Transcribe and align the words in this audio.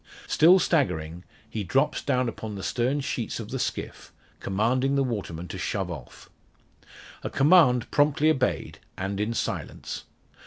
Still 0.27 0.57
staggering, 0.57 1.25
he 1.47 1.63
drops 1.63 2.01
down 2.01 2.27
upon 2.27 2.55
the 2.55 2.63
stern 2.63 3.01
sheets 3.01 3.39
of 3.39 3.49
the 3.51 3.59
skiff, 3.59 4.11
commanding 4.39 4.95
the 4.95 5.03
waterman 5.03 5.47
to 5.49 5.59
shove 5.59 5.91
off. 5.91 6.27
A 7.21 7.29
command 7.29 7.91
promptly 7.91 8.31
obeyed, 8.31 8.79
and 8.97 9.19
in 9.19 9.35
silence. 9.35 10.05